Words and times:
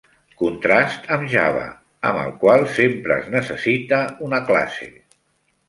Contrast 0.43 1.05
amb 1.17 1.27
Java, 1.33 1.65
amb 2.11 2.23
el 2.23 2.33
qual 2.45 2.67
sempre 2.79 3.21
es 3.23 3.31
necessita 3.37 4.03
una 4.31 4.43
classe. 4.51 4.93